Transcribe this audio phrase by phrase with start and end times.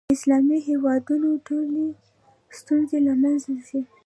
[0.07, 1.85] د اسلامي هېوادونو ټولې
[2.57, 3.81] ستونزې له منځه ځي.